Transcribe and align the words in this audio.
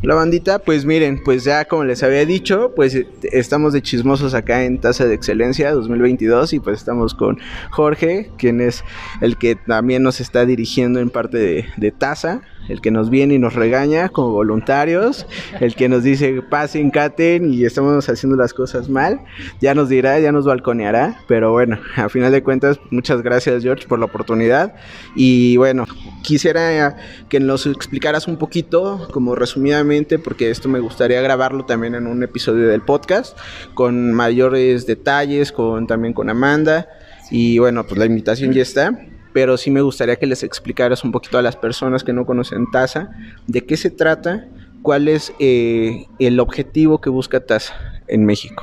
La 0.00 0.14
bandita, 0.14 0.60
pues 0.60 0.84
miren, 0.84 1.20
pues 1.24 1.42
ya 1.42 1.64
como 1.64 1.84
les 1.84 2.04
había 2.04 2.24
dicho, 2.24 2.72
pues 2.76 2.94
eh, 2.94 3.08
estamos 3.32 3.72
de 3.72 3.82
chismosos 3.82 4.32
acá 4.32 4.62
en 4.62 4.78
Taza 4.78 5.06
de 5.06 5.14
Excelencia 5.14 5.72
2022 5.72 6.52
y 6.52 6.60
pues 6.60 6.78
estamos 6.78 7.14
con 7.14 7.38
Jorge, 7.72 8.30
quien 8.38 8.60
es 8.60 8.84
el 9.20 9.36
que 9.36 9.56
también 9.56 10.04
nos 10.04 10.20
está 10.20 10.46
dirigiendo 10.46 11.00
en 11.00 11.10
parte 11.10 11.66
de, 11.76 11.90
Taza 11.90 12.42
el 12.68 12.80
que 12.80 12.90
nos 12.90 13.10
viene 13.10 13.34
y 13.34 13.38
nos 13.38 13.54
regaña 13.54 14.08
como 14.08 14.32
voluntarios, 14.32 15.26
el 15.60 15.74
que 15.74 15.88
nos 15.88 16.02
dice 16.02 16.42
pasen, 16.42 16.90
caten 16.90 17.52
y 17.52 17.64
estamos 17.64 18.08
haciendo 18.08 18.36
las 18.36 18.54
cosas 18.54 18.88
mal, 18.88 19.20
ya 19.60 19.74
nos 19.74 19.88
dirá, 19.88 20.18
ya 20.20 20.32
nos 20.32 20.44
balconeará, 20.44 21.20
pero 21.26 21.52
bueno, 21.52 21.78
a 21.96 22.08
final 22.08 22.32
de 22.32 22.42
cuentas, 22.42 22.78
muchas 22.90 23.22
gracias 23.22 23.62
George 23.62 23.86
por 23.86 23.98
la 23.98 24.06
oportunidad 24.06 24.74
y 25.14 25.56
bueno, 25.56 25.86
quisiera 26.22 26.96
que 27.28 27.40
nos 27.40 27.66
explicaras 27.66 28.26
un 28.28 28.36
poquito, 28.36 29.08
como 29.12 29.34
resumidamente, 29.34 30.18
porque 30.18 30.50
esto 30.50 30.68
me 30.68 30.80
gustaría 30.80 31.20
grabarlo 31.20 31.64
también 31.64 31.94
en 31.94 32.06
un 32.06 32.22
episodio 32.22 32.68
del 32.68 32.82
podcast, 32.82 33.36
con 33.74 34.12
mayores 34.12 34.86
detalles, 34.86 35.52
con 35.52 35.86
también 35.86 36.14
con 36.14 36.30
Amanda. 36.30 36.88
Y 37.30 37.58
bueno, 37.58 37.84
pues 37.86 37.98
la 37.98 38.06
invitación 38.06 38.52
ya 38.52 38.62
está 38.62 38.98
pero 39.32 39.56
sí 39.56 39.70
me 39.70 39.80
gustaría 39.80 40.16
que 40.16 40.26
les 40.26 40.42
explicaras 40.42 41.04
un 41.04 41.12
poquito 41.12 41.38
a 41.38 41.42
las 41.42 41.56
personas 41.56 42.04
que 42.04 42.12
no 42.12 42.26
conocen 42.26 42.70
TASA 42.70 43.10
de 43.46 43.64
qué 43.64 43.76
se 43.76 43.90
trata, 43.90 44.46
cuál 44.82 45.08
es 45.08 45.32
eh, 45.38 46.06
el 46.18 46.40
objetivo 46.40 47.00
que 47.00 47.10
busca 47.10 47.40
TASA 47.40 47.74
en 48.06 48.24
México. 48.24 48.62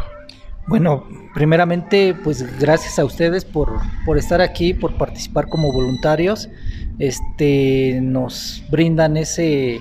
Bueno, 0.67 1.07
primeramente, 1.35 2.15
pues 2.23 2.59
gracias 2.59 2.97
a 2.97 3.05
ustedes 3.05 3.45
por, 3.45 3.73
por 4.05 4.17
estar 4.17 4.41
aquí, 4.41 4.73
por 4.73 4.97
participar 4.97 5.47
como 5.47 5.71
voluntarios. 5.71 6.49
Este, 6.97 7.99
nos 8.01 8.63
brindan 8.71 9.17
ese 9.17 9.79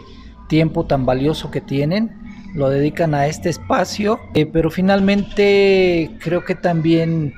tiempo 0.49 0.85
tan 0.85 1.07
valioso 1.07 1.51
que 1.51 1.61
tienen, 1.61 2.11
lo 2.55 2.69
dedican 2.69 3.15
a 3.15 3.27
este 3.27 3.49
espacio, 3.49 4.21
eh, 4.35 4.47
pero 4.47 4.71
finalmente 4.71 6.11
creo 6.21 6.45
que 6.45 6.55
también 6.55 7.33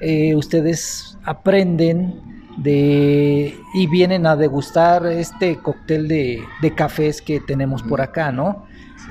eh, 0.00 0.34
ustedes 0.34 1.18
aprenden 1.24 2.14
de 2.58 3.56
y 3.74 3.86
vienen 3.86 4.26
a 4.26 4.36
degustar 4.36 5.06
este 5.06 5.56
cóctel 5.58 6.08
de, 6.08 6.44
cafés 6.76 7.22
que 7.22 7.40
tenemos 7.40 7.82
por 7.82 8.00
acá, 8.00 8.32
¿no? 8.32 8.66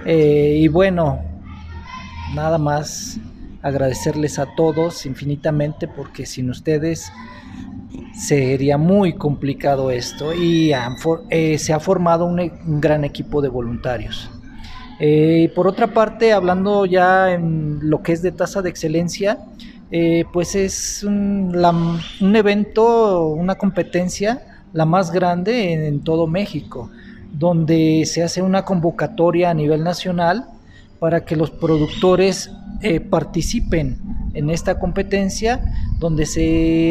Eh, 0.06 0.58
y 0.59 0.67
bueno, 0.67 1.20
nada 2.36 2.58
más 2.58 3.20
agradecerles 3.62 4.38
a 4.40 4.45
todos 4.56 5.06
infinitamente 5.06 5.88
porque 5.88 6.25
sin 6.25 6.50
ustedes 6.50 7.12
sería 8.14 8.78
muy 8.78 9.14
complicado 9.14 9.92
esto 9.92 10.34
y 10.34 10.72
eh, 11.30 11.58
se 11.58 11.73
ha 11.73 11.80
formado 11.80 12.25
un, 12.25 12.80
gran 12.80 13.03
equipo 13.03 13.42
de 13.42 13.50
voluntarios. 13.50 14.30
Eh, 15.00 15.52
por 15.56 15.68
otra 15.68 15.88
parte, 15.94 16.34
hablando 16.34 16.86
ya 16.86 17.31
en 17.31 17.80
lo 17.81 18.02
que 18.02 18.14
es 18.14 18.22
de 18.22 18.31
tasa 18.31 18.62
de 18.62 18.70
excelencia, 18.70 19.38
eh, 19.90 20.26
pues 20.34 20.56
es 20.56 21.04
un, 21.04 21.56
evento, 22.36 23.28
una 23.28 23.56
competencia, 23.56 24.64
la 24.74 24.86
más 24.86 25.12
grande 25.12 25.74
en, 25.88 26.02
todo 26.02 26.28
México, 26.28 26.92
donde 27.32 28.04
se 28.06 28.22
hace 28.22 28.42
una 28.42 28.66
convocatoria 28.66 29.50
a 29.50 29.54
nivel 29.54 29.84
nacional 29.84 30.46
para 31.00 31.24
que 31.24 31.36
los 31.36 31.52
productores 31.52 32.52
eh, 32.82 33.00
participen 33.00 33.98
en 34.34 34.50
esta 34.50 34.78
competencia, 34.78 35.64
donde 36.00 36.26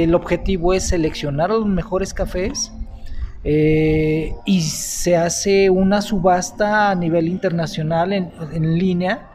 el 0.04 0.14
objetivo 0.14 0.72
es 0.72 0.88
seleccionar 0.88 1.50
a 1.50 1.54
los 1.54 1.66
mejores 1.66 2.14
cafés 2.14 2.72
eh, 3.44 4.32
y 4.46 4.62
se 4.62 5.16
hace 5.16 5.68
una 5.68 6.00
subasta 6.00 6.90
a 6.90 6.94
nivel 6.94 7.28
internacional 7.28 8.12
en, 8.12 8.30
en 8.52 8.78
línea 8.78 9.28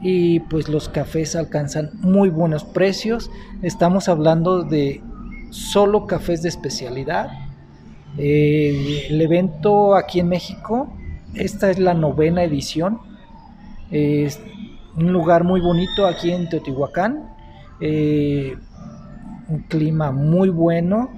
y 0.00 0.40
pues 0.40 0.68
los 0.68 0.88
cafés 0.88 1.36
alcanzan 1.36 1.90
muy 2.00 2.28
buenos 2.28 2.64
precios. 2.64 3.30
Estamos 3.62 4.08
hablando 4.08 4.62
de 4.62 5.02
solo 5.50 6.06
cafés 6.06 6.42
de 6.42 6.48
especialidad. 6.48 7.30
Eh, 8.18 9.06
el 9.10 9.20
evento 9.20 9.94
aquí 9.94 10.20
en 10.20 10.28
México, 10.28 10.92
esta 11.34 11.70
es 11.70 11.78
la 11.78 11.94
novena 11.94 12.42
edición. 12.44 13.00
Es 13.90 14.40
un 14.96 15.12
lugar 15.12 15.44
muy 15.44 15.60
bonito 15.60 16.06
aquí 16.06 16.32
en 16.32 16.48
Teotihuacán. 16.48 17.30
Eh, 17.80 18.56
un 19.48 19.60
clima 19.62 20.12
muy 20.12 20.48
bueno. 20.48 21.10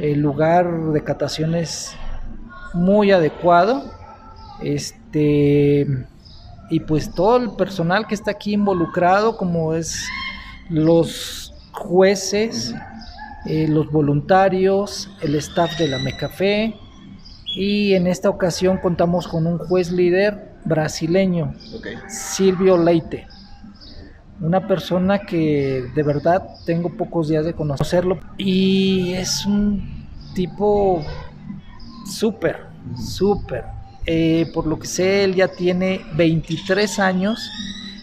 El 0.00 0.20
lugar 0.20 0.92
de 0.92 1.02
cataciones 1.02 1.96
muy 2.74 3.10
adecuado. 3.12 3.84
Este 4.60 5.86
y 6.70 6.80
pues 6.80 7.12
todo 7.12 7.36
el 7.36 7.50
personal 7.52 8.06
que 8.06 8.14
está 8.14 8.32
aquí 8.32 8.54
involucrado, 8.54 9.36
como 9.36 9.74
es 9.74 10.06
los 10.68 11.54
jueces, 11.72 12.74
eh, 13.46 13.68
los 13.68 13.90
voluntarios, 13.90 15.08
el 15.22 15.36
staff 15.36 15.78
de 15.78 15.88
la 15.88 15.98
Mecafé 15.98 16.74
y 17.54 17.94
en 17.94 18.06
esta 18.06 18.28
ocasión 18.28 18.78
contamos 18.78 19.28
con 19.28 19.46
un 19.46 19.58
juez 19.58 19.92
líder 19.92 20.52
brasileño, 20.64 21.54
Silvio 22.08 22.76
Leite, 22.76 23.26
una 24.40 24.66
persona 24.66 25.20
que 25.20 25.84
de 25.94 26.02
verdad 26.02 26.42
tengo 26.66 26.96
pocos 26.96 27.28
días 27.28 27.44
de 27.44 27.54
conocerlo 27.54 28.18
y 28.36 29.12
es 29.14 29.46
un 29.46 30.08
tipo 30.34 31.02
súper, 32.04 32.66
súper 32.96 33.64
eh, 34.06 34.50
por 34.54 34.66
lo 34.66 34.78
que 34.78 34.86
sé, 34.86 35.24
él 35.24 35.34
ya 35.34 35.48
tiene 35.48 36.00
23 36.14 36.98
años 37.00 37.50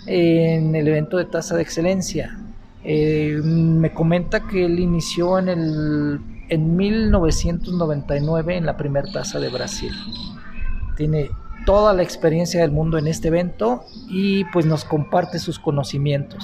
en 0.05 0.75
el 0.75 0.87
evento 0.87 1.17
de 1.17 1.25
tasa 1.25 1.55
de 1.55 1.61
excelencia. 1.61 2.37
Eh, 2.83 3.39
me 3.43 3.93
comenta 3.93 4.41
que 4.41 4.65
él 4.65 4.79
inició 4.79 5.39
en, 5.39 5.47
el, 5.47 6.19
en 6.49 6.75
1999 6.75 8.57
en 8.57 8.65
la 8.65 8.75
primera 8.75 9.09
tasa 9.09 9.39
de 9.39 9.47
Brasil. 9.47 9.93
Tiene 10.97 11.29
toda 11.65 11.93
la 11.93 12.03
experiencia 12.03 12.59
del 12.59 12.71
mundo 12.71 12.97
en 12.97 13.07
este 13.07 13.29
evento 13.29 13.85
y 14.09 14.43
pues 14.45 14.65
nos 14.65 14.83
comparte 14.83 15.39
sus 15.39 15.57
conocimientos. 15.57 16.43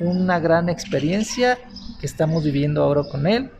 Una 0.00 0.40
gran 0.40 0.68
experiencia 0.68 1.58
que 2.00 2.06
estamos 2.06 2.42
viviendo 2.42 2.82
ahora 2.82 3.02
con 3.04 3.28
él 3.28 3.50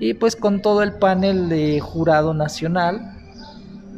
y 0.00 0.14
pues 0.14 0.34
con 0.34 0.60
todo 0.60 0.82
el 0.82 0.94
panel 0.94 1.48
de 1.48 1.78
jurado 1.78 2.34
nacional 2.34 3.21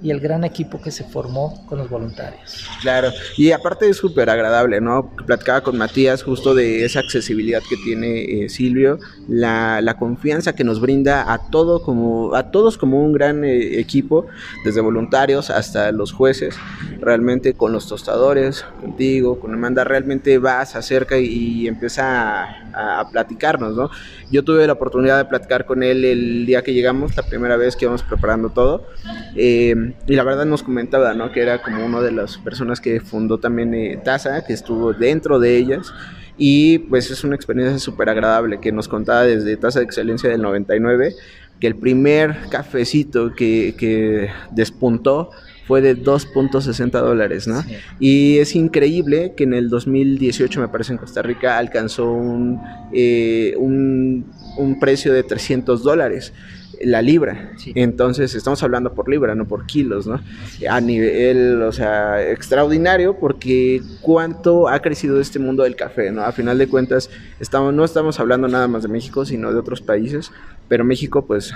y 0.04 0.10
el 0.10 0.20
gran 0.20 0.44
equipo 0.44 0.82
que 0.82 0.90
se 0.90 1.02
formó 1.02 1.64
con 1.66 1.78
los 1.78 1.88
voluntarios. 1.88 2.68
Claro, 2.82 3.10
y 3.38 3.52
aparte 3.52 3.88
es 3.88 3.96
súper 3.96 4.28
agradable, 4.28 4.78
¿no? 4.82 5.10
Platicaba 5.26 5.62
con 5.62 5.78
Matías 5.78 6.22
justo 6.22 6.54
de 6.54 6.84
esa 6.84 7.00
accesibilidad 7.00 7.62
que 7.66 7.76
tiene 7.78 8.44
eh, 8.44 8.48
Silvio, 8.50 8.98
la, 9.28 9.80
la, 9.80 9.96
confianza 9.96 10.54
que 10.54 10.62
nos 10.62 10.78
brinda 10.78 11.32
a, 11.32 11.38
todo 11.50 11.82
como, 11.82 12.34
a 12.34 12.50
todos 12.50 12.76
como 12.76 13.02
un 13.02 13.14
gran 13.14 13.44
eh, 13.46 13.80
equipo, 13.80 14.26
desde 14.62 14.82
voluntarios 14.82 15.48
hasta 15.48 15.90
los 15.90 16.12
jueces, 16.12 16.54
realmente 17.00 17.54
con 17.54 17.72
los 17.72 17.88
tostadores, 17.88 18.66
contigo, 18.82 19.40
con 19.40 19.54
Amanda, 19.54 19.84
realmente 19.84 20.36
vas, 20.36 20.76
acerca 20.76 21.16
y, 21.16 21.24
y 21.24 21.66
empieza 21.66 22.42
a, 22.42 23.00
a, 23.00 23.10
platicarnos, 23.10 23.74
¿no? 23.74 23.90
Yo 24.30 24.44
tuve 24.44 24.66
la 24.66 24.74
oportunidad 24.74 25.16
de 25.16 25.24
platicar 25.24 25.64
con 25.64 25.82
él 25.82 26.04
el 26.04 26.44
día 26.44 26.60
que 26.60 26.74
llegamos, 26.74 27.16
la 27.16 27.22
primera 27.22 27.56
vez 27.56 27.74
que 27.74 27.86
íbamos 27.86 28.02
preparando 28.02 28.50
todo. 28.50 28.86
Eh, 29.34 29.93
y 30.06 30.16
la 30.16 30.22
verdad 30.22 30.44
nos 30.44 30.62
comentaba, 30.62 31.14
¿no? 31.14 31.32
Que 31.32 31.40
era 31.40 31.62
como 31.62 31.84
una 31.84 32.00
de 32.00 32.12
las 32.12 32.36
personas 32.38 32.80
que 32.80 33.00
fundó 33.00 33.38
también 33.38 33.74
eh, 33.74 33.98
Taza, 34.02 34.44
que 34.44 34.52
estuvo 34.52 34.92
dentro 34.92 35.38
de 35.38 35.56
ellas. 35.56 35.92
Y 36.36 36.78
pues 36.78 37.10
es 37.10 37.24
una 37.24 37.36
experiencia 37.36 37.78
súper 37.78 38.08
agradable 38.08 38.60
que 38.60 38.72
nos 38.72 38.88
contaba 38.88 39.22
desde 39.22 39.56
Taza 39.56 39.78
de 39.78 39.84
Excelencia 39.86 40.28
del 40.28 40.42
99, 40.42 41.14
que 41.60 41.66
el 41.66 41.76
primer 41.76 42.36
cafecito 42.50 43.32
que, 43.34 43.74
que 43.78 44.28
despuntó 44.50 45.30
fue 45.66 45.80
de 45.80 45.96
2.60 45.96 46.90
dólares, 46.90 47.46
¿no? 47.46 47.64
Y 47.98 48.38
es 48.38 48.54
increíble 48.54 49.32
que 49.34 49.44
en 49.44 49.54
el 49.54 49.70
2018, 49.70 50.60
me 50.60 50.68
parece, 50.68 50.92
en 50.92 50.98
Costa 50.98 51.22
Rica 51.22 51.56
alcanzó 51.56 52.12
un, 52.12 52.60
eh, 52.92 53.54
un, 53.56 54.30
un 54.58 54.78
precio 54.78 55.14
de 55.14 55.22
300 55.22 55.82
dólares 55.82 56.34
la 56.82 57.02
libra. 57.02 57.52
Entonces, 57.74 58.34
estamos 58.34 58.62
hablando 58.62 58.94
por 58.94 59.08
libra, 59.08 59.34
no 59.34 59.46
por 59.46 59.66
kilos, 59.66 60.06
¿no? 60.06 60.20
A 60.68 60.80
nivel, 60.80 61.62
o 61.62 61.72
sea, 61.72 62.22
extraordinario 62.30 63.18
porque 63.18 63.82
cuánto 64.00 64.68
ha 64.68 64.80
crecido 64.80 65.20
este 65.20 65.38
mundo 65.38 65.62
del 65.62 65.76
café, 65.76 66.10
¿no? 66.10 66.22
A 66.22 66.32
final 66.32 66.58
de 66.58 66.68
cuentas, 66.68 67.10
estamos, 67.40 67.74
no 67.74 67.84
estamos 67.84 68.20
hablando 68.20 68.48
nada 68.48 68.68
más 68.68 68.82
de 68.82 68.88
México, 68.88 69.24
sino 69.24 69.52
de 69.52 69.58
otros 69.58 69.80
países, 69.80 70.32
pero 70.74 70.84
México, 70.84 71.24
pues, 71.24 71.54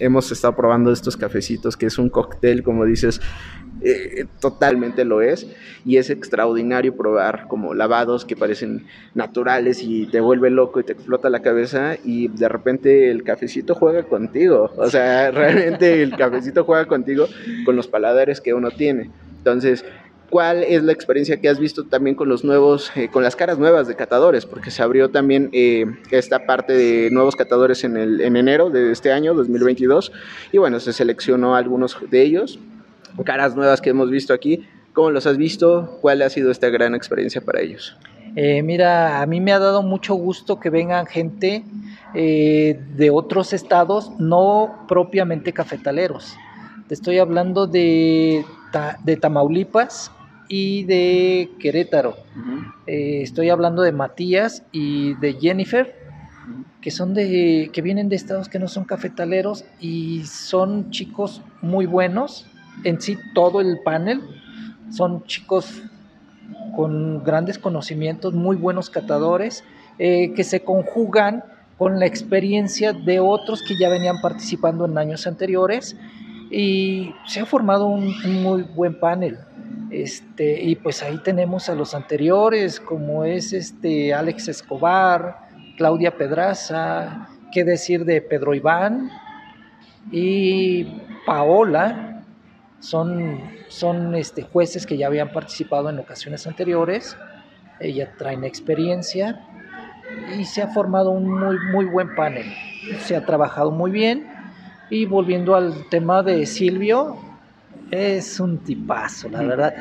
hemos 0.00 0.32
estado 0.32 0.56
probando 0.56 0.90
estos 0.90 1.16
cafecitos, 1.16 1.76
que 1.76 1.86
es 1.86 1.96
un 1.96 2.08
cóctel, 2.08 2.64
como 2.64 2.84
dices, 2.84 3.20
eh, 3.82 4.26
totalmente 4.40 5.04
lo 5.04 5.22
es 5.22 5.46
y 5.86 5.98
es 5.98 6.10
extraordinario 6.10 6.96
probar 6.96 7.46
como 7.46 7.72
lavados 7.72 8.24
que 8.24 8.34
parecen 8.34 8.84
naturales 9.14 9.80
y 9.80 10.06
te 10.06 10.18
vuelve 10.18 10.50
loco 10.50 10.80
y 10.80 10.82
te 10.82 10.94
explota 10.94 11.30
la 11.30 11.38
cabeza 11.38 11.94
y 12.04 12.26
de 12.26 12.48
repente 12.48 13.12
el 13.12 13.22
cafecito 13.22 13.76
juega 13.76 14.02
contigo, 14.02 14.72
o 14.76 14.90
sea, 14.90 15.30
realmente 15.30 16.02
el 16.02 16.16
cafecito 16.16 16.64
juega 16.64 16.86
contigo 16.86 17.28
con 17.64 17.76
los 17.76 17.86
paladares 17.86 18.40
que 18.40 18.54
uno 18.54 18.72
tiene. 18.72 19.08
Entonces, 19.36 19.84
¿Cuál 20.30 20.62
es 20.62 20.82
la 20.82 20.92
experiencia 20.92 21.40
que 21.40 21.48
has 21.48 21.58
visto 21.58 21.84
también 21.84 22.14
con 22.14 22.28
los 22.28 22.44
nuevos, 22.44 22.92
eh, 22.94 23.08
con 23.08 23.22
las 23.22 23.34
caras 23.34 23.58
nuevas 23.58 23.88
de 23.88 23.96
catadores? 23.96 24.44
Porque 24.44 24.70
se 24.70 24.82
abrió 24.82 25.08
también 25.08 25.48
eh, 25.52 25.86
esta 26.10 26.44
parte 26.44 26.74
de 26.74 27.10
nuevos 27.10 27.34
catadores 27.34 27.82
en, 27.84 27.96
el, 27.96 28.20
en 28.20 28.36
enero 28.36 28.68
de 28.68 28.92
este 28.92 29.10
año, 29.10 29.32
2022, 29.32 30.12
y 30.52 30.58
bueno, 30.58 30.80
se 30.80 30.92
seleccionó 30.92 31.56
algunos 31.56 31.96
de 32.10 32.22
ellos, 32.22 32.58
caras 33.24 33.56
nuevas 33.56 33.80
que 33.80 33.90
hemos 33.90 34.10
visto 34.10 34.34
aquí. 34.34 34.66
¿Cómo 34.92 35.10
los 35.10 35.26
has 35.26 35.38
visto? 35.38 35.98
¿Cuál 36.02 36.20
ha 36.20 36.28
sido 36.28 36.50
esta 36.50 36.68
gran 36.68 36.94
experiencia 36.94 37.40
para 37.40 37.62
ellos? 37.62 37.96
Eh, 38.36 38.62
mira, 38.62 39.22
a 39.22 39.26
mí 39.26 39.40
me 39.40 39.52
ha 39.52 39.58
dado 39.58 39.82
mucho 39.82 40.14
gusto 40.14 40.60
que 40.60 40.68
vengan 40.68 41.06
gente 41.06 41.64
de 42.14 43.10
otros 43.12 43.52
estados, 43.52 44.10
no 44.18 44.84
propiamente 44.88 45.52
cafetaleros. 45.52 46.36
Te 46.86 46.94
estoy 46.94 47.18
hablando 47.18 47.66
de, 47.66 48.44
de 49.04 49.16
Tamaulipas, 49.16 50.10
y 50.48 50.84
de 50.84 51.50
Querétaro. 51.60 52.16
Eh, 52.86 53.20
estoy 53.22 53.50
hablando 53.50 53.82
de 53.82 53.92
Matías 53.92 54.64
y 54.72 55.14
de 55.14 55.34
Jennifer, 55.34 55.94
que 56.80 56.90
son 56.90 57.14
de 57.14 57.70
que 57.72 57.82
vienen 57.82 58.08
de 58.08 58.16
estados 58.16 58.48
que 58.48 58.58
no 58.58 58.68
son 58.68 58.84
cafetaleros 58.84 59.64
y 59.80 60.24
son 60.24 60.90
chicos 60.90 61.42
muy 61.60 61.86
buenos. 61.86 62.46
En 62.84 63.00
sí 63.00 63.18
todo 63.34 63.60
el 63.60 63.80
panel 63.84 64.22
son 64.90 65.24
chicos 65.24 65.82
con 66.74 67.22
grandes 67.24 67.58
conocimientos, 67.58 68.32
muy 68.32 68.56
buenos 68.56 68.88
catadores, 68.88 69.64
eh, 69.98 70.32
que 70.34 70.44
se 70.44 70.60
conjugan 70.60 71.44
con 71.76 71.98
la 71.98 72.06
experiencia 72.06 72.92
de 72.92 73.20
otros 73.20 73.62
que 73.62 73.74
ya 73.78 73.88
venían 73.88 74.20
participando 74.20 74.86
en 74.86 74.96
años 74.96 75.26
anteriores 75.26 75.96
y 76.50 77.12
se 77.26 77.40
ha 77.40 77.46
formado 77.46 77.86
un 77.86 78.14
muy 78.42 78.62
buen 78.62 78.98
panel. 78.98 79.38
Este, 79.90 80.62
y 80.62 80.76
pues 80.76 81.02
ahí 81.02 81.18
tenemos 81.18 81.68
a 81.68 81.74
los 81.74 81.94
anteriores, 81.94 82.78
como 82.78 83.24
es 83.24 83.52
este 83.52 84.12
Alex 84.12 84.48
Escobar, 84.48 85.48
Claudia 85.76 86.16
Pedraza, 86.16 87.28
qué 87.52 87.64
decir 87.64 88.04
de 88.04 88.20
Pedro 88.20 88.54
Iván 88.54 89.10
y 90.12 90.84
Paola, 91.24 92.24
son, 92.80 93.40
son 93.68 94.14
este, 94.14 94.42
jueces 94.42 94.86
que 94.86 94.96
ya 94.98 95.06
habían 95.06 95.32
participado 95.32 95.88
en 95.88 95.98
ocasiones 95.98 96.46
anteriores, 96.46 97.16
ella 97.80 98.12
traen 98.18 98.44
experiencia 98.44 99.40
y 100.38 100.44
se 100.44 100.62
ha 100.62 100.68
formado 100.68 101.10
un 101.10 101.28
muy, 101.28 101.56
muy 101.72 101.86
buen 101.86 102.14
panel, 102.14 102.46
se 103.00 103.16
ha 103.16 103.24
trabajado 103.24 103.70
muy 103.70 103.90
bien. 103.90 104.34
Y 104.90 105.04
volviendo 105.04 105.54
al 105.54 105.86
tema 105.90 106.22
de 106.22 106.46
Silvio, 106.46 107.18
es 107.90 108.40
un 108.40 108.58
tipazo, 108.58 109.28
la 109.28 109.42
verdad. 109.42 109.74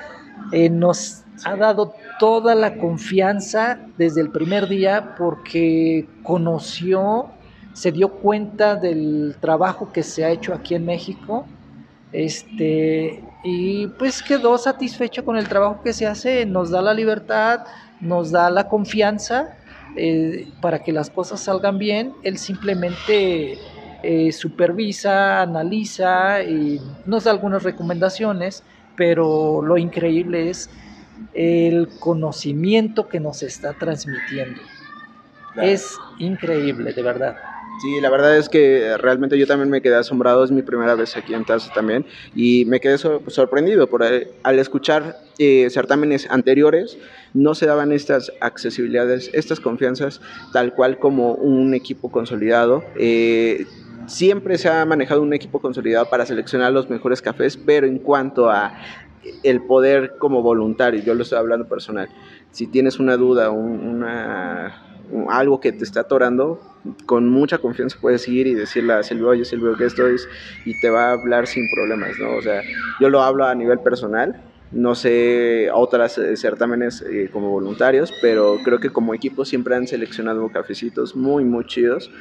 Eh, 0.52 0.70
nos 0.70 1.24
ha 1.44 1.56
dado 1.56 1.94
toda 2.20 2.56
la 2.56 2.78
confianza 2.78 3.80
desde 3.98 4.22
el 4.22 4.32
primer 4.32 4.68
día 4.68 5.16
porque 5.18 6.08
conoció, 6.24 7.30
se 7.74 7.92
dio 7.92 8.10
cuenta 8.10 8.76
del 8.76 9.36
trabajo 9.40 9.92
que 9.92 10.04
se 10.04 10.26
ha 10.26 10.30
hecho 10.30 10.54
aquí 10.54 10.76
en 10.76 10.86
México. 10.86 11.46
Este, 12.12 13.24
y 13.44 13.88
pues 14.00 14.24
quedó 14.24 14.58
satisfecho 14.58 15.26
con 15.26 15.38
el 15.38 15.48
trabajo 15.48 15.82
que 15.84 15.94
se 15.94 16.08
hace, 16.08 16.46
nos 16.46 16.72
da 16.72 16.82
la 16.82 16.94
libertad, 16.94 17.66
nos 18.00 18.32
da 18.32 18.50
la 18.50 18.70
confianza 18.70 19.58
eh, 19.98 20.48
para 20.62 20.80
que 20.80 20.92
las 20.92 21.10
cosas 21.10 21.42
salgan 21.42 21.78
bien. 21.78 22.14
Él 22.24 22.38
simplemente 22.38 23.58
eh, 24.04 24.32
supervisa, 24.32 25.42
analiza 25.42 26.44
y 26.44 26.80
nos 27.06 27.24
da 27.24 27.32
algunas 27.32 27.64
recomendaciones, 27.64 28.64
pero 28.96 29.62
lo 29.62 29.78
increíble 29.78 30.50
es 30.50 30.70
el 31.34 31.88
conocimiento 32.00 33.08
que 33.08 33.20
nos 33.20 33.44
está 33.44 33.74
transmitiendo. 33.74 34.62
Es 35.62 35.98
increíble, 36.20 36.94
de 36.94 37.02
verdad. 37.02 37.36
Sí, 37.82 38.02
la 38.02 38.10
verdad 38.10 38.36
es 38.38 38.50
que 38.50 38.98
realmente 38.98 39.38
yo 39.38 39.46
también 39.46 39.70
me 39.70 39.82
quedé 39.82 39.96
asombrado, 39.96 40.44
es 40.44 40.50
mi 40.50 40.64
primera 40.64 40.96
vez 40.96 41.16
aquí 41.16 41.36
en 41.36 41.46
Tazo 41.46 41.72
también, 41.76 42.06
y 42.34 42.66
me 42.66 42.80
quedé 42.80 42.98
sorprendido 42.98 43.88
por 43.88 44.04
al 44.04 44.60
escuchar 44.60 45.18
eh, 45.38 45.70
certámenes 45.70 46.28
anteriores, 46.32 46.98
no 47.36 47.54
se 47.54 47.68
daban 47.68 47.92
estas 47.92 48.32
accesibilidades, 48.42 49.30
estas 49.34 49.60
confianzas, 49.60 50.22
tal 50.54 50.74
cual 50.74 50.98
como 50.98 51.34
un 51.34 51.76
equipo 51.76 52.10
consolidado. 52.10 52.84
Eh, 52.96 53.68
siempre 54.08 54.58
se 54.58 54.70
ha 54.70 54.86
manejado 54.86 55.22
un 55.22 55.34
equipo 55.34 55.60
consolidado 55.60 56.10
para 56.10 56.26
seleccionar 56.26 56.72
los 56.72 56.90
mejores 56.90 57.22
cafés, 57.22 57.58
pero 57.58 57.86
en 57.86 58.00
cuanto 58.00 58.50
a 58.50 58.74
el 59.44 59.62
poder 59.62 60.16
como 60.18 60.42
voluntario, 60.42 61.02
yo 61.02 61.14
lo 61.14 61.24
estoy 61.24 61.38
hablando 61.38 61.68
personal, 61.68 62.10
si 62.52 62.68
tienes 62.68 63.00
una 63.00 63.18
duda, 63.18 63.52
una, 63.52 64.82
algo 65.30 65.60
que 65.60 65.72
te 65.72 65.84
está 65.84 66.02
atorando, 66.02 66.60
con 67.06 67.30
mucha 67.30 67.58
confianza 67.58 67.98
puedes 68.00 68.28
ir 68.28 68.48
y 68.48 68.54
decirle 68.54 68.94
a 68.94 69.04
Silvio, 69.04 69.30
oye 69.30 69.46
Silvio, 69.46 69.76
¿qué 69.76 69.86
estoy? 69.86 70.16
Y 70.66 70.80
te 70.80 70.90
va 70.90 71.10
a 71.10 71.12
hablar 71.14 71.48
sin 71.48 71.70
problemas, 71.70 72.12
¿no? 72.20 72.38
O 72.38 72.42
sea, 72.42 72.62
yo 73.00 73.10
lo 73.10 73.22
hablo 73.22 73.46
a 73.46 73.54
nivel 73.54 73.80
personal, 73.80 74.42
no 74.72 74.96
sé 74.96 75.70
otras 75.74 76.18
eh, 76.18 76.36
certámenes 76.36 77.02
eh, 77.02 77.30
como 77.32 77.50
voluntarios, 77.50 78.14
pero 78.22 78.58
creo 78.64 78.80
que 78.80 78.90
como 78.90 79.14
equipo 79.14 79.46
siempre 79.46 79.76
han 79.76 79.88
seleccionado 79.88 80.48
cafecitos 80.50 81.16
muy, 81.16 81.46
muy 81.46 81.66
chidos 81.66 82.12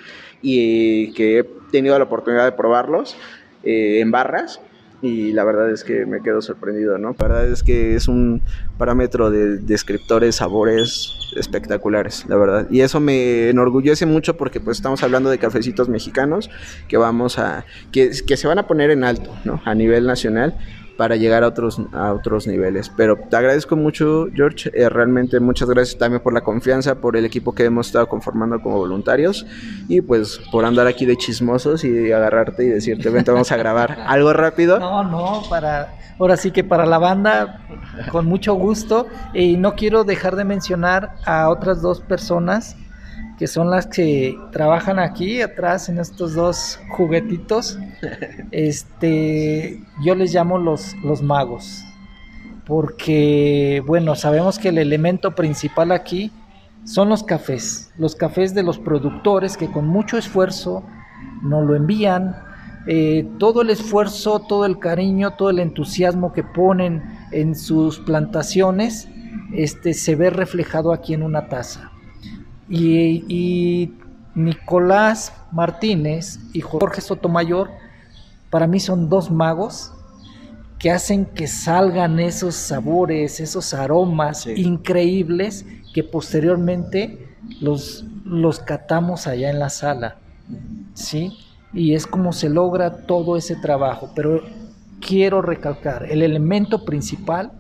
y 0.43 1.13
que 1.15 1.41
he 1.41 1.45
tenido 1.73 1.99
la 1.99 2.05
oportunidad 2.05 2.45
de 2.45 2.53
probarlos 2.53 3.17
eh, 3.65 4.01
en 4.01 4.11
barras 4.11 4.61
y 5.03 5.33
la 5.33 5.45
verdad 5.45 5.71
es 5.71 5.85
que 5.85 6.07
me 6.07 6.23
quedo 6.23 6.41
sorprendido, 6.41 6.97
¿no? 6.99 7.15
La 7.19 7.29
verdad 7.29 7.49
es 7.49 7.63
que 7.63 7.95
es 7.95 8.09
un 8.09 8.41
parámetro 8.79 9.31
de 9.31 9.59
descriptores, 9.59 10.37
sabores 10.37 11.13
espectaculares, 11.37 12.25
la 12.29 12.37
verdad. 12.37 12.67
Y 12.71 12.81
eso 12.81 12.99
me 12.99 13.51
enorgullece 13.51 14.07
mucho 14.07 14.37
porque 14.39 14.59
pues 14.59 14.79
estamos 14.79 15.03
hablando 15.03 15.29
de 15.29 15.39
cafecitos 15.39 15.89
mexicanos 15.91 16.51
que 16.89 16.97
vamos 16.97 17.39
a, 17.39 17.67
que, 17.93 18.11
que 18.27 18.37
se 18.39 18.49
van 18.49 18.59
a 18.59 18.67
poner 18.67 18.91
en 18.91 19.05
alto, 19.05 19.31
¿no? 19.45 19.61
A 19.65 19.75
nivel 19.75 20.07
nacional 20.07 20.57
para 20.97 21.17
llegar 21.17 21.45
a 21.45 21.49
otros, 21.49 21.81
a 21.93 22.13
otros 22.13 22.47
niveles. 22.47 22.91
Pero 22.97 23.17
te 23.17 23.37
agradezco 23.37 23.77
mucho, 23.77 24.27
George. 24.35 24.71
Eh, 24.75 24.89
realmente 24.89 25.41
muchas 25.41 25.69
gracias 25.69 25.99
también 25.99 26.23
por 26.23 26.33
la 26.33 26.41
confianza, 26.41 26.97
por 26.97 27.17
el 27.17 27.25
equipo 27.25 27.55
que 27.55 27.65
hemos 27.65 27.89
estado 27.89 28.09
conformando 28.09 28.61
como 28.61 28.79
voluntarios 28.79 29.47
y 29.89 30.01
pues 30.01 30.41
por 30.51 30.65
andar 30.65 30.87
aquí 30.87 31.07
de 31.07 31.17
chismosos 31.17 31.85
y 31.85 32.13
agarrarte 32.13 32.65
y 32.65 32.69
decirte, 32.69 33.11
vente, 33.11 33.31
vamos 33.31 33.53
a 33.53 33.57
grabar 33.57 33.99
algo 34.07 34.33
rápido. 34.33 34.79
No, 34.87 35.03
no, 35.03 35.43
para, 35.51 35.97
ahora 36.19 36.37
sí 36.37 36.53
que 36.53 36.63
para 36.63 36.87
la 36.87 36.99
banda, 36.99 37.67
con 38.13 38.27
mucho 38.27 38.55
gusto. 38.55 39.07
Y 39.35 39.57
no 39.57 39.75
quiero 39.75 40.05
dejar 40.05 40.37
de 40.37 40.45
mencionar 40.45 41.17
a 41.25 41.49
otras 41.49 41.83
dos 41.83 42.01
personas 42.01 42.77
que 43.39 43.47
son 43.47 43.71
las 43.71 43.87
que 43.87 44.39
trabajan 44.51 44.99
aquí 44.99 45.43
atrás 45.43 45.89
en 45.89 45.99
estos 45.99 46.35
dos 46.35 46.81
juguetitos. 46.91 47.79
Este, 48.51 49.81
yo 50.05 50.15
les 50.15 50.33
llamo 50.33 50.59
los, 50.59 50.95
los 51.03 51.23
magos, 51.23 51.85
porque 52.65 53.83
bueno, 53.87 54.15
sabemos 54.15 54.59
que 54.59 54.69
el 54.69 54.79
elemento 54.79 55.35
principal 55.35 55.93
aquí 55.93 56.33
son 56.85 57.09
los 57.09 57.25
cafés, 57.25 57.93
los 57.99 58.15
cafés 58.15 58.55
de 58.55 58.63
los 58.63 58.79
productores 58.79 59.57
que 59.57 59.71
con 59.71 59.87
mucho 59.87 60.17
esfuerzo 60.17 60.85
nos 61.43 61.67
lo 61.67 61.75
envían. 61.75 62.37
Eh, 62.87 63.29
todo 63.39 63.63
el 63.63 63.71
esfuerzo, 63.71 64.39
todo 64.39 64.65
el 64.65 64.79
cariño, 64.79 65.33
todo 65.33 65.51
el 65.51 65.59
entusiasmo 65.59 66.33
que 66.33 66.45
ponen 66.45 67.03
en 67.33 67.57
sus 67.57 67.99
plantaciones, 67.99 69.09
este, 69.53 69.93
se 69.93 70.15
ve 70.15 70.31
reflejado 70.31 70.93
aquí 70.93 71.13
en 71.13 71.25
una 71.25 71.49
taza. 71.49 71.91
Y, 72.69 73.93
Nicolás 74.35 75.33
Martínez 75.51 76.39
y 76.53 76.61
Jorge 76.61 77.01
Sotomayor, 77.01 77.71
para 78.51 78.67
mí 78.67 78.81
son 78.81 79.09
dos 79.09 79.31
magos 79.31 79.95
que 80.79 80.91
hacen 80.91 81.25
que 81.25 81.47
salgan 81.47 82.21
esos 82.21 82.55
sabores, 82.55 83.41
esos 83.41 83.73
aromas 83.73 84.47
increíbles 84.47 85.65
que 85.95 86.05
posteriormente 86.05 87.35
los, 87.63 88.05
los 88.27 88.59
catamos 88.61 89.27
allá 89.27 89.49
en 89.49 89.59
la 89.59 89.71
sala. 89.71 90.19
¿Sí? 90.93 91.33
Y 91.73 91.95
es 91.95 92.07
como 92.07 92.35
se 92.35 92.51
logra 92.51 93.07
todo 93.07 93.39
ese 93.39 93.57
trabajo. 93.57 94.11
Pero 94.15 94.43
quiero 95.01 95.41
recalcar, 95.41 96.11
el 96.11 96.23
elemento 96.23 96.85
principal 96.85 97.53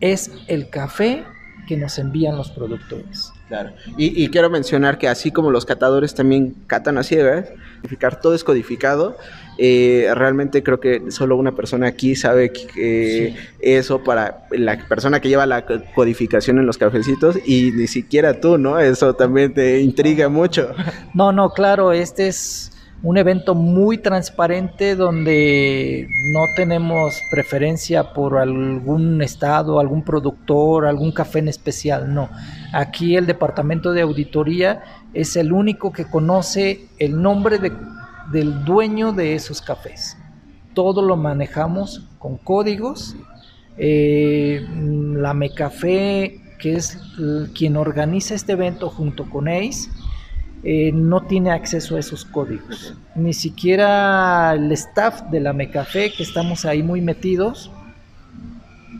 es 0.00 0.30
el 0.48 0.68
café 0.68 1.24
que 1.66 1.76
nos 1.76 1.98
envían 1.98 2.36
los 2.36 2.50
productores. 2.50 3.32
Claro. 3.48 3.70
Y, 3.96 4.28
quiero 4.30 4.50
mencionar 4.50 4.98
que 4.98 5.06
así 5.06 5.30
como 5.30 5.52
los 5.52 5.64
catadores 5.64 6.14
también 6.14 6.54
catan 6.66 6.98
a 6.98 7.04
ciegas, 7.04 7.46
codificar 7.80 8.20
todo 8.20 8.34
es 8.34 8.42
codificado. 8.42 9.16
Eh, 9.58 10.08
realmente 10.14 10.62
creo 10.64 10.80
que 10.80 11.10
solo 11.10 11.36
una 11.36 11.52
persona 11.52 11.86
aquí 11.86 12.16
sabe 12.16 12.52
que 12.52 13.36
eso 13.60 14.02
para 14.02 14.46
la 14.50 14.76
persona 14.88 15.20
que 15.20 15.28
lleva 15.28 15.46
la 15.46 15.64
codificación 15.64 16.58
en 16.58 16.66
los 16.66 16.76
cafecitos 16.76 17.38
y 17.46 17.70
ni 17.72 17.86
siquiera 17.86 18.40
tú, 18.40 18.58
¿no? 18.58 18.80
Eso 18.80 19.14
también 19.14 19.54
te 19.54 19.80
intriga 19.80 20.28
mucho. 20.28 20.74
No, 21.14 21.30
no, 21.32 21.50
claro, 21.50 21.92
este 21.92 22.28
es 22.28 22.72
un 23.02 23.18
evento 23.18 23.54
muy 23.54 23.98
transparente 23.98 24.96
donde 24.96 26.08
no 26.32 26.40
tenemos 26.56 27.20
preferencia 27.30 28.14
por 28.14 28.38
algún 28.38 29.22
estado, 29.22 29.78
algún 29.78 30.02
productor, 30.02 30.86
algún 30.86 31.12
café 31.12 31.40
en 31.40 31.48
especial, 31.48 32.12
no. 32.12 32.30
Aquí 32.72 33.16
el 33.16 33.26
departamento 33.26 33.92
de 33.92 34.02
auditoría 34.02 34.82
es 35.12 35.36
el 35.36 35.52
único 35.52 35.92
que 35.92 36.06
conoce 36.06 36.88
el 36.98 37.20
nombre 37.20 37.58
del 38.32 38.64
dueño 38.64 39.12
de 39.12 39.34
esos 39.34 39.60
cafés. 39.60 40.16
Todo 40.74 41.02
lo 41.02 41.16
manejamos 41.16 42.06
con 42.18 42.38
códigos. 42.38 43.16
Eh, 43.78 44.66
la 45.16 45.34
Mecafé, 45.34 46.40
que 46.58 46.74
es 46.74 46.98
quien 47.54 47.76
organiza 47.76 48.34
este 48.34 48.52
evento 48.52 48.88
junto 48.88 49.28
con 49.28 49.48
ACE, 49.48 49.90
eh, 50.68 50.90
no 50.92 51.20
tiene 51.22 51.52
acceso 51.52 51.94
a 51.94 52.00
esos 52.00 52.24
códigos. 52.24 52.92
Ni 53.14 53.32
siquiera 53.32 54.52
el 54.54 54.72
staff 54.72 55.22
de 55.30 55.38
la 55.38 55.52
Mecafé, 55.52 56.12
que 56.12 56.24
estamos 56.24 56.64
ahí 56.64 56.82
muy 56.82 57.00
metidos, 57.00 57.70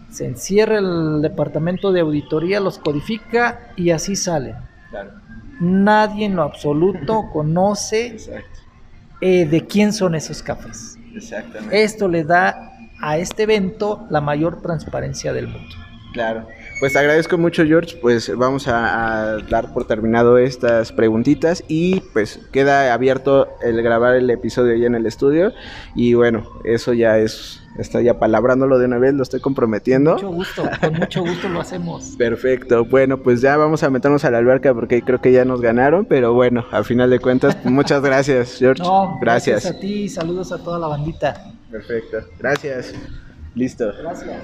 se 0.09 0.27
encierra 0.27 0.79
el 0.79 1.23
departamento 1.23 1.91
de 1.91 2.03
auditoría, 2.03 2.61
los 2.61 2.79
codifica 2.79 3.73
y 3.75 3.91
así 3.91 4.15
salen. 4.15 4.55
Nadie 5.59 6.27
en 6.27 6.37
lo 6.37 6.45
absoluto 6.45 7.25
conoce 7.33 8.17
eh, 9.21 9.45
de 9.45 9.67
quién 9.67 9.93
son 9.93 10.15
esos 10.15 10.45
cafés. 10.45 10.97
Esto 11.73 12.07
le 12.07 12.23
da 12.23 12.79
a 13.01 13.19
este 13.19 13.43
evento 13.43 14.07
la 14.09 14.21
mayor 14.21 14.63
transparencia 14.63 15.33
del 15.33 15.49
mundo. 15.49 15.75
Claro. 16.13 16.47
Pues 16.79 16.95
agradezco 16.95 17.39
mucho, 17.39 17.65
George. 17.65 17.97
Pues 18.03 18.35
vamos 18.37 18.69
a, 18.69 19.39
dar 19.49 19.73
por 19.73 19.87
terminado 19.87 20.37
estas 20.37 20.93
preguntitas 20.93 21.65
y 21.69 22.01
pues 22.13 22.39
queda 22.53 22.93
abierto 22.93 23.49
el 23.63 23.83
grabar 23.83 24.15
el 24.15 24.29
episodio 24.29 24.77
ya 24.77 24.87
en 24.87 24.95
el 24.95 25.07
estudio. 25.07 25.53
Y 25.95 26.13
bueno, 26.13 26.47
eso 26.65 26.93
ya 26.93 27.19
es, 27.19 27.63
está 27.79 28.03
ya 28.03 28.19
palabrándolo 28.19 28.79
de 28.79 28.85
una 28.85 28.99
vez, 28.99 29.15
lo 29.15 29.23
estoy 29.23 29.41
comprometiendo. 29.41 30.17
Con 30.17 30.27
mucho 30.27 30.37
gusto, 30.37 30.71
con 30.81 30.95
mucho 30.95 31.21
gusto 31.23 31.49
lo 31.49 31.61
hacemos. 31.61 32.15
Perfecto. 32.19 32.85
Bueno, 32.85 33.23
pues 33.23 33.41
ya 33.41 33.57
vamos 33.57 33.83
a 33.83 33.89
meternos 33.89 34.27
a 34.27 34.31
la 34.31 34.39
alberca 34.39 34.75
porque 34.75 35.01
creo 35.01 35.21
que 35.21 35.33
ya 35.33 35.47
nos 35.47 35.63
ganaron, 35.63 36.05
pero 36.05 36.35
bueno, 36.35 36.67
al 36.73 36.85
final 36.85 37.09
de 37.09 37.21
cuentas, 37.21 37.57
muchas 37.65 38.03
gracias, 38.03 38.59
George. 38.59 38.83
gracias. 39.23 39.63
Gracias 39.63 39.77
a 39.77 39.81
ti, 39.81 40.09
saludos 40.11 40.53
a 40.53 40.59
toda 40.59 40.79
la 40.79 40.89
bandita. 40.89 41.53
Perfecto. 41.71 42.19
Gracias. 42.39 42.93
Listo. 43.55 43.91
Gracias. 43.99 44.37